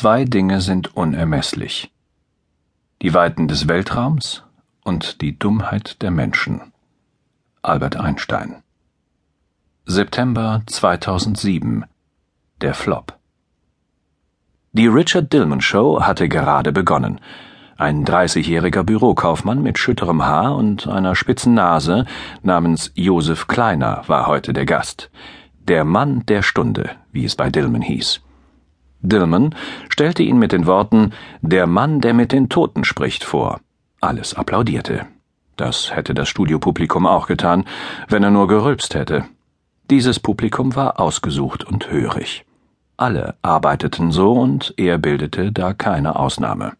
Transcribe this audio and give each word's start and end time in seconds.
Zwei 0.00 0.24
Dinge 0.24 0.60
sind 0.60 0.96
unermesslich. 0.96 1.90
Die 3.02 3.14
Weiten 3.14 3.48
des 3.48 3.66
Weltraums 3.66 4.44
und 4.84 5.22
die 5.22 5.36
Dummheit 5.36 6.02
der 6.02 6.12
Menschen. 6.12 6.60
Albert 7.62 7.96
Einstein. 7.96 8.62
September 9.86 10.62
2007. 10.66 11.84
Der 12.60 12.74
Flop. 12.74 13.18
Die 14.70 14.86
Richard 14.86 15.32
Dillman 15.32 15.60
Show 15.60 16.00
hatte 16.00 16.28
gerade 16.28 16.70
begonnen. 16.70 17.20
Ein 17.76 18.04
30-jähriger 18.04 18.84
Bürokaufmann 18.84 19.64
mit 19.64 19.78
schütterem 19.78 20.24
Haar 20.24 20.54
und 20.54 20.86
einer 20.86 21.16
spitzen 21.16 21.54
Nase 21.54 22.06
namens 22.44 22.92
Joseph 22.94 23.48
Kleiner 23.48 24.04
war 24.06 24.28
heute 24.28 24.52
der 24.52 24.64
Gast. 24.64 25.10
Der 25.58 25.84
Mann 25.84 26.24
der 26.26 26.42
Stunde, 26.42 26.92
wie 27.10 27.24
es 27.24 27.34
bei 27.34 27.50
Dillman 27.50 27.82
hieß. 27.82 28.20
Dillman 29.00 29.54
stellte 29.88 30.22
ihn 30.22 30.38
mit 30.38 30.52
den 30.52 30.66
Worten 30.66 31.12
Der 31.40 31.66
Mann, 31.66 32.00
der 32.00 32.14
mit 32.14 32.32
den 32.32 32.48
Toten 32.48 32.84
spricht 32.84 33.24
vor. 33.24 33.60
Alles 34.00 34.34
applaudierte. 34.34 35.06
Das 35.56 35.94
hätte 35.94 36.14
das 36.14 36.28
Studiopublikum 36.28 37.06
auch 37.06 37.26
getan, 37.26 37.64
wenn 38.08 38.22
er 38.22 38.30
nur 38.30 38.48
gerülpst 38.48 38.94
hätte. 38.94 39.24
Dieses 39.90 40.20
Publikum 40.20 40.76
war 40.76 41.00
ausgesucht 41.00 41.64
und 41.64 41.90
hörig. 41.90 42.44
Alle 42.96 43.36
arbeiteten 43.42 44.12
so 44.12 44.32
und 44.32 44.74
er 44.76 44.98
bildete 44.98 45.52
da 45.52 45.72
keine 45.72 46.16
Ausnahme. 46.16 46.72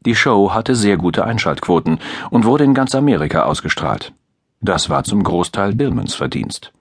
Die 0.00 0.14
Show 0.14 0.52
hatte 0.52 0.74
sehr 0.74 0.96
gute 0.96 1.24
Einschaltquoten 1.24 1.98
und 2.30 2.44
wurde 2.44 2.64
in 2.64 2.74
ganz 2.74 2.94
Amerika 2.94 3.42
ausgestrahlt. 3.42 4.12
Das 4.60 4.88
war 4.88 5.04
zum 5.04 5.22
Großteil 5.22 5.74
Dillmans 5.74 6.14
Verdienst. 6.14 6.72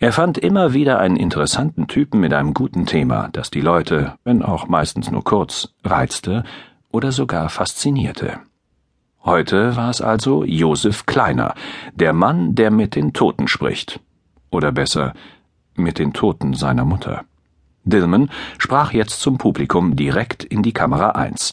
Er 0.00 0.12
fand 0.12 0.38
immer 0.38 0.72
wieder 0.72 0.98
einen 0.98 1.16
interessanten 1.16 1.86
Typen 1.86 2.20
mit 2.20 2.32
einem 2.32 2.54
guten 2.54 2.86
Thema, 2.86 3.28
das 3.32 3.50
die 3.50 3.60
Leute, 3.60 4.14
wenn 4.24 4.42
auch 4.42 4.68
meistens 4.68 5.10
nur 5.10 5.24
kurz, 5.24 5.70
reizte 5.84 6.44
oder 6.90 7.12
sogar 7.12 7.48
faszinierte. 7.48 8.40
Heute 9.24 9.74
war 9.76 9.90
es 9.90 10.02
also 10.02 10.44
Josef 10.44 11.06
Kleiner, 11.06 11.54
der 11.94 12.12
Mann, 12.12 12.54
der 12.54 12.70
mit 12.70 12.94
den 12.94 13.12
Toten 13.12 13.48
spricht. 13.48 14.00
Oder 14.50 14.70
besser, 14.70 15.14
mit 15.76 15.98
den 15.98 16.12
Toten 16.12 16.54
seiner 16.54 16.84
Mutter. 16.84 17.24
Dillman 17.84 18.30
sprach 18.58 18.92
jetzt 18.92 19.20
zum 19.20 19.38
Publikum 19.38 19.96
direkt 19.96 20.44
in 20.44 20.62
die 20.62 20.72
Kamera 20.72 21.10
1. 21.10 21.52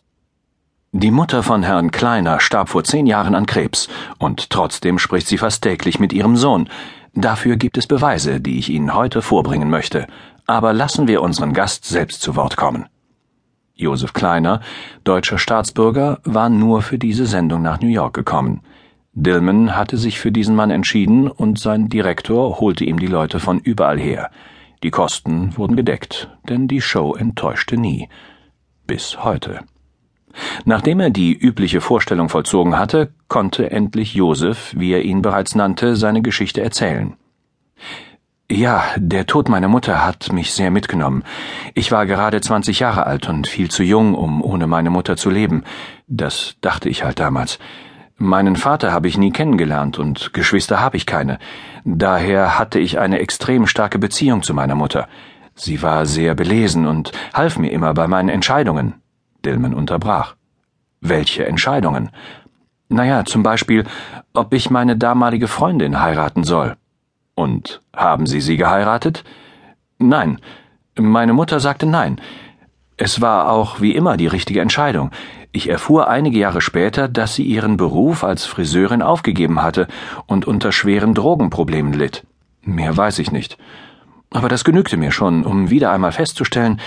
Die 0.94 1.11
Mutter 1.11 1.44
von 1.44 1.63
Herrn 1.63 1.91
Kleiner 1.91 2.41
starb 2.41 2.67
vor 2.67 2.83
zehn 2.83 3.07
Jahren 3.07 3.33
an 3.33 3.45
Krebs, 3.45 3.88
und 4.17 4.50
trotzdem 4.50 5.00
spricht 5.00 5.28
sie 5.28 5.38
fast 5.38 5.63
täglich 5.63 6.00
mit 6.00 6.11
ihrem 6.11 6.35
Sohn, 6.35 6.67
Dafür 7.13 7.57
gibt 7.57 7.77
es 7.77 7.87
Beweise, 7.87 8.39
die 8.39 8.57
ich 8.57 8.69
Ihnen 8.69 8.93
heute 8.93 9.21
vorbringen 9.21 9.69
möchte, 9.69 10.07
aber 10.45 10.73
lassen 10.73 11.07
wir 11.07 11.21
unseren 11.21 11.53
Gast 11.53 11.85
selbst 11.85 12.21
zu 12.21 12.35
Wort 12.35 12.55
kommen. 12.55 12.85
Josef 13.75 14.13
Kleiner, 14.13 14.61
deutscher 15.03 15.37
Staatsbürger, 15.37 16.19
war 16.23 16.49
nur 16.49 16.81
für 16.81 16.97
diese 16.97 17.25
Sendung 17.25 17.61
nach 17.61 17.81
New 17.81 17.89
York 17.89 18.13
gekommen. 18.13 18.61
Dillman 19.13 19.75
hatte 19.75 19.97
sich 19.97 20.19
für 20.19 20.31
diesen 20.31 20.55
Mann 20.55 20.71
entschieden 20.71 21.27
und 21.27 21.59
sein 21.59 21.89
Direktor 21.89 22.59
holte 22.59 22.85
ihm 22.85 22.99
die 22.99 23.07
Leute 23.07 23.39
von 23.39 23.59
überall 23.59 23.99
her. 23.99 24.31
Die 24.83 24.91
Kosten 24.91 25.57
wurden 25.57 25.75
gedeckt, 25.75 26.29
denn 26.47 26.67
die 26.67 26.81
Show 26.81 27.15
enttäuschte 27.15 27.75
nie. 27.75 28.07
Bis 28.87 29.23
heute. 29.23 29.61
Nachdem 30.65 30.99
er 30.99 31.09
die 31.09 31.33
übliche 31.33 31.81
Vorstellung 31.81 32.29
vollzogen 32.29 32.77
hatte, 32.77 33.13
konnte 33.27 33.71
endlich 33.71 34.13
Josef, 34.13 34.73
wie 34.77 34.93
er 34.93 35.03
ihn 35.03 35.21
bereits 35.21 35.55
nannte, 35.55 35.95
seine 35.95 36.21
Geschichte 36.21 36.61
erzählen. 36.61 37.15
Ja, 38.49 38.83
der 38.97 39.27
Tod 39.27 39.47
meiner 39.47 39.69
Mutter 39.69 40.05
hat 40.05 40.33
mich 40.33 40.51
sehr 40.51 40.71
mitgenommen. 40.71 41.23
Ich 41.73 41.91
war 41.93 42.05
gerade 42.05 42.41
20 42.41 42.81
Jahre 42.81 43.05
alt 43.05 43.29
und 43.29 43.47
viel 43.47 43.71
zu 43.71 43.81
jung, 43.81 44.13
um 44.13 44.43
ohne 44.43 44.67
meine 44.67 44.89
Mutter 44.89 45.15
zu 45.15 45.29
leben. 45.29 45.63
Das 46.07 46.55
dachte 46.59 46.89
ich 46.89 47.05
halt 47.05 47.21
damals. 47.21 47.59
Meinen 48.17 48.57
Vater 48.57 48.91
habe 48.91 49.07
ich 49.07 49.17
nie 49.17 49.31
kennengelernt 49.31 49.97
und 49.97 50.33
Geschwister 50.33 50.81
habe 50.81 50.97
ich 50.97 51.06
keine. 51.06 51.39
Daher 51.85 52.59
hatte 52.59 52.77
ich 52.77 53.00
eine 53.00 53.19
extrem 53.19 53.67
starke 53.67 54.00
Beziehung 54.00 54.44
zu 54.44 54.53
meiner 54.53 54.75
Mutter. 54.75 55.07
Sie 55.56 55.81
war 55.81 56.06
sehr 56.06 56.35
belesen 56.35 56.85
und 56.88 57.13
half 57.33 57.57
mir 57.57 57.72
immer 57.72 57.94
bei 57.94 58.07
meinen 58.07 58.29
Entscheidungen. 58.29 59.00
Dillman 59.46 59.74
unterbrach. 59.74 60.35
Welche 61.02 61.46
Entscheidungen? 61.46 62.12
Naja, 62.90 63.25
zum 63.25 63.41
Beispiel, 63.44 63.85
ob 64.34 64.53
ich 64.53 64.69
meine 64.69 64.97
damalige 64.97 65.47
Freundin 65.47 66.02
heiraten 66.02 66.44
soll. 66.44 66.75
Und 67.35 67.81
haben 67.96 68.25
Sie 68.28 68.41
sie 68.41 68.57
geheiratet? 68.57 69.24
Nein. 69.97 70.40
Meine 70.97 71.34
Mutter 71.34 71.59
sagte 71.59 71.85
nein. 71.85 72.19
Es 72.97 73.22
war 73.22 73.50
auch 73.50 73.81
wie 73.81 73.96
immer 73.96 74.18
die 74.18 74.28
richtige 74.28 74.62
Entscheidung. 74.62 75.12
Ich 75.51 75.69
erfuhr 75.69 76.07
einige 76.07 76.38
Jahre 76.38 76.62
später, 76.62 77.07
dass 77.07 77.35
sie 77.35 77.44
ihren 77.44 77.78
Beruf 77.78 78.24
als 78.24 78.46
Friseurin 78.46 79.01
aufgegeben 79.01 79.62
hatte 79.63 79.88
und 80.28 80.46
unter 80.46 80.72
schweren 80.72 81.13
Drogenproblemen 81.13 81.94
litt. 81.94 82.25
Mehr 82.62 82.96
weiß 82.96 83.19
ich 83.19 83.31
nicht. 83.31 83.57
Aber 84.30 84.50
das 84.50 84.63
genügte 84.63 84.97
mir 84.97 85.12
schon, 85.12 85.46
um 85.46 85.69
wieder 85.69 85.91
einmal 85.91 86.12
festzustellen, 86.12 86.80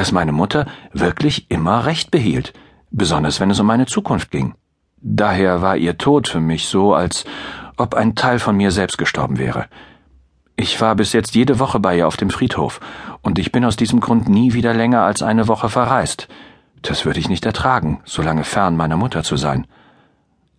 dass 0.00 0.12
meine 0.12 0.32
Mutter 0.32 0.64
wirklich 0.94 1.50
immer 1.50 1.84
recht 1.84 2.10
behielt, 2.10 2.54
besonders 2.90 3.38
wenn 3.38 3.50
es 3.50 3.60
um 3.60 3.66
meine 3.66 3.84
Zukunft 3.84 4.30
ging. 4.30 4.54
Daher 4.96 5.60
war 5.60 5.76
ihr 5.76 5.98
Tod 5.98 6.26
für 6.26 6.40
mich 6.40 6.68
so, 6.68 6.94
als 6.94 7.26
ob 7.76 7.92
ein 7.92 8.14
Teil 8.14 8.38
von 8.38 8.56
mir 8.56 8.70
selbst 8.70 8.96
gestorben 8.96 9.36
wäre. 9.36 9.66
Ich 10.56 10.80
war 10.80 10.94
bis 10.94 11.12
jetzt 11.12 11.34
jede 11.34 11.58
Woche 11.58 11.80
bei 11.80 11.98
ihr 11.98 12.06
auf 12.06 12.16
dem 12.16 12.30
Friedhof, 12.30 12.80
und 13.20 13.38
ich 13.38 13.52
bin 13.52 13.62
aus 13.62 13.76
diesem 13.76 14.00
Grund 14.00 14.26
nie 14.26 14.54
wieder 14.54 14.72
länger 14.72 15.02
als 15.02 15.22
eine 15.22 15.48
Woche 15.48 15.68
verreist. 15.68 16.28
Das 16.80 17.04
würde 17.04 17.20
ich 17.20 17.28
nicht 17.28 17.44
ertragen, 17.44 18.00
so 18.06 18.22
lange 18.22 18.44
fern 18.44 18.78
meiner 18.78 18.96
Mutter 18.96 19.22
zu 19.22 19.36
sein. 19.36 19.66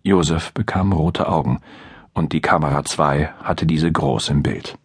Josef 0.04 0.52
bekam 0.52 0.92
rote 0.92 1.28
Augen, 1.28 1.58
und 2.12 2.32
die 2.32 2.42
Kamera 2.42 2.84
2 2.84 3.30
hatte 3.42 3.66
diese 3.66 3.90
groß 3.90 4.28
im 4.28 4.44
Bild. 4.44 4.78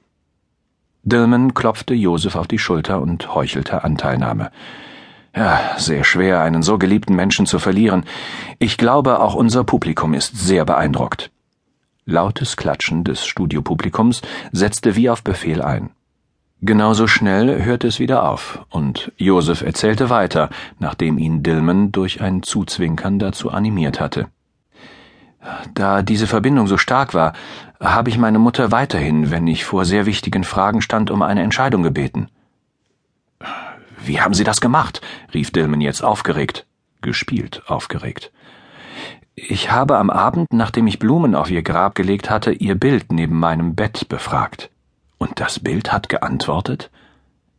Dillman 1.08 1.54
klopfte 1.54 1.94
Josef 1.94 2.36
auf 2.36 2.48
die 2.48 2.60
Schulter 2.60 3.02
und 3.02 3.34
heuchelte 3.34 3.86
Anteilnahme. 3.86 4.52
Ja, 5.34 5.62
sehr 5.78 6.04
schwer, 6.04 6.42
einen 6.42 6.64
so 6.64 6.78
geliebten 6.78 7.16
Menschen 7.16 7.46
zu 7.46 7.60
verlieren. 7.60 8.04
Ich 8.60 8.78
glaube, 8.78 9.22
auch 9.22 9.34
unser 9.34 9.64
Publikum 9.64 10.14
ist 10.14 10.38
sehr 10.38 10.66
beeindruckt. 10.66 11.32
Lautes 12.06 12.58
Klatschen 12.58 13.06
des 13.06 13.26
Studiopublikums 13.26 14.22
setzte 14.52 14.98
wie 14.98 15.10
auf 15.10 15.24
Befehl 15.24 15.62
ein. 15.62 15.92
Genauso 16.62 17.08
schnell 17.08 17.64
hörte 17.64 17.88
es 17.88 18.00
wieder 18.00 18.30
auf, 18.30 18.66
und 18.70 19.14
Josef 19.16 19.62
erzählte 19.62 20.10
weiter, 20.10 20.50
nachdem 20.78 21.20
ihn 21.20 21.42
Dillman 21.42 21.94
durch 21.94 22.20
ein 22.20 22.44
Zuzwinkern 22.44 23.18
dazu 23.18 23.50
animiert 23.50 24.02
hatte. 24.02 24.28
Da 25.74 26.02
diese 26.02 26.28
Verbindung 26.28 26.68
so 26.68 26.78
stark 26.78 27.14
war, 27.14 27.34
habe 27.80 28.10
ich 28.10 28.18
meine 28.18 28.40
Mutter 28.40 28.72
weiterhin, 28.72 29.32
wenn 29.32 29.48
ich 29.48 29.66
vor 29.66 29.86
sehr 29.86 30.06
wichtigen 30.06 30.44
Fragen 30.44 30.82
stand, 30.82 31.12
um 31.12 31.22
eine 31.22 31.44
Entscheidung 31.44 31.84
gebeten. 31.84 32.30
Wie 34.04 34.22
haben 34.22 34.34
Sie 34.34 34.44
das 34.44 34.62
gemacht? 34.62 35.02
rief 35.34 35.52
Dillman 35.52 35.82
jetzt 35.82 36.04
aufgeregt. 36.04 36.66
Gespielt 37.02 37.64
aufgeregt. 37.68 38.32
Ich 39.36 39.72
habe 39.72 39.98
am 39.98 40.10
Abend, 40.10 40.48
nachdem 40.52 40.88
ich 40.88 40.98
Blumen 40.98 41.36
auf 41.36 41.52
ihr 41.52 41.62
Grab 41.62 41.94
gelegt 41.94 42.30
hatte, 42.30 42.52
ihr 42.52 42.76
Bild 42.76 43.12
neben 43.12 43.38
meinem 43.38 43.76
Bett 43.76 44.10
befragt. 44.10 44.72
Und 45.20 45.40
das 45.40 45.60
Bild 45.60 45.92
hat 45.92 46.10
geantwortet? 46.10 46.90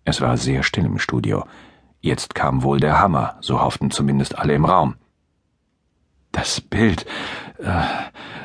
Es 0.04 0.20
war 0.20 0.36
sehr 0.36 0.62
still 0.64 0.86
im 0.86 0.98
Studio. 0.98 1.44
Jetzt 2.00 2.34
kam 2.34 2.62
wohl 2.62 2.80
der 2.80 2.98
Hammer, 2.98 3.36
so 3.40 3.60
hofften 3.60 3.90
zumindest 3.90 4.38
alle 4.38 4.54
im 4.54 4.64
Raum. 4.64 4.96
Das 6.38 6.60
Bild 6.60 7.04
äh, 7.58 7.64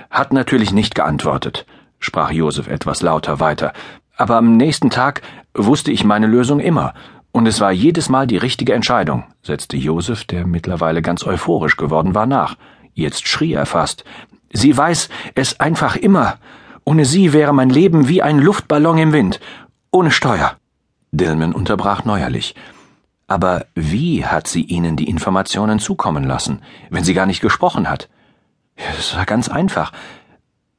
hat 0.09 0.33
natürlich 0.33 0.73
nicht 0.73 0.95
geantwortet, 0.95 1.67
sprach 1.99 2.31
Josef 2.31 2.67
etwas 2.67 3.03
lauter 3.03 3.39
weiter, 3.39 3.71
aber 4.17 4.37
am 4.37 4.57
nächsten 4.57 4.89
Tag 4.89 5.21
wusste 5.53 5.91
ich 5.91 6.03
meine 6.03 6.25
Lösung 6.25 6.59
immer, 6.59 6.95
und 7.31 7.45
es 7.45 7.61
war 7.61 7.71
jedes 7.71 8.09
Mal 8.09 8.25
die 8.25 8.37
richtige 8.37 8.73
Entscheidung, 8.73 9.25
setzte 9.43 9.77
Josef, 9.77 10.23
der 10.23 10.47
mittlerweile 10.47 11.03
ganz 11.03 11.23
euphorisch 11.23 11.77
geworden 11.77 12.15
war, 12.15 12.25
nach. 12.25 12.55
Jetzt 12.95 13.27
schrie 13.27 13.53
er 13.53 13.67
fast. 13.67 14.05
Sie 14.51 14.75
weiß 14.75 15.09
es 15.35 15.59
einfach 15.59 15.95
immer. 15.95 16.37
Ohne 16.85 17.05
sie 17.05 17.31
wäre 17.31 17.53
mein 17.53 17.69
Leben 17.69 18.07
wie 18.07 18.23
ein 18.23 18.39
Luftballon 18.39 18.97
im 18.97 19.13
Wind, 19.13 19.39
ohne 19.91 20.09
Steuer. 20.09 20.57
Dillman 21.11 21.53
unterbrach 21.53 22.05
neuerlich. 22.05 22.55
Aber 23.33 23.65
wie 23.73 24.27
hat 24.27 24.45
sie 24.45 24.61
Ihnen 24.61 24.95
die 24.95 25.09
Informationen 25.09 25.79
zukommen 25.79 26.23
lassen, 26.23 26.61
wenn 26.91 27.03
sie 27.03 27.15
gar 27.15 27.25
nicht 27.25 27.41
gesprochen 27.41 27.89
hat? 27.89 28.07
Es 28.99 29.15
war 29.15 29.25
ganz 29.25 29.49
einfach. 29.49 29.91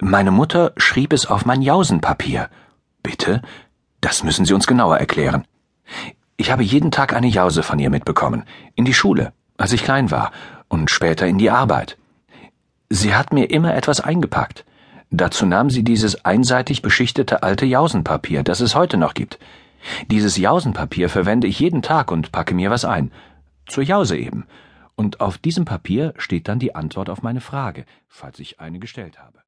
Meine 0.01 0.31
Mutter 0.31 0.73
schrieb 0.77 1.13
es 1.13 1.27
auf 1.27 1.47
mein 1.47 1.63
Jausenpapier. 1.63 2.49
Bitte? 3.03 3.43
Das 4.01 4.23
müssen 4.23 4.45
Sie 4.45 4.55
uns 4.55 4.69
genauer 4.69 4.99
erklären. 4.99 5.49
Ich 6.37 6.53
habe 6.53 6.63
jeden 6.63 6.93
Tag 6.93 7.13
eine 7.13 7.27
Jause 7.27 7.65
von 7.65 7.81
ihr 7.81 7.91
mitbekommen, 7.91 8.45
in 8.77 8.85
die 8.85 8.95
Schule, 8.95 9.33
als 9.57 9.73
ich 9.73 9.83
klein 9.83 10.13
war, 10.13 10.31
und 10.69 10.93
später 10.93 11.27
in 11.27 11.39
die 11.39 11.51
Arbeit. 11.51 11.99
Sie 12.89 13.17
hat 13.17 13.33
mir 13.33 13.51
immer 13.51 13.75
etwas 13.75 14.01
eingepackt. 14.01 14.65
Dazu 15.11 15.45
nahm 15.45 15.71
sie 15.71 15.83
dieses 15.83 16.25
einseitig 16.25 16.83
beschichtete 16.83 17.43
alte 17.43 17.67
Jausenpapier, 17.67 18.45
das 18.45 18.61
es 18.61 18.77
heute 18.77 18.97
noch 18.97 19.15
gibt. 19.15 19.41
Dieses 20.11 20.37
Jausenpapier 20.37 21.09
verwende 21.09 21.47
ich 21.47 21.61
jeden 21.61 21.83
Tag 21.83 22.11
und 22.11 22.33
packe 22.33 22.55
mir 22.55 22.71
was 22.71 22.85
ein. 22.85 23.13
Zur 23.67 23.85
Jause 23.85 24.17
eben. 24.17 24.47
Und 24.97 25.21
auf 25.21 25.39
diesem 25.39 25.65
Papier 25.65 26.15
steht 26.17 26.49
dann 26.49 26.59
die 26.59 26.75
Antwort 26.75 27.11
auf 27.11 27.23
meine 27.23 27.41
Frage, 27.41 27.85
falls 28.09 28.39
ich 28.39 28.61
eine 28.61 28.79
gestellt 28.79 29.19
habe. 29.19 29.44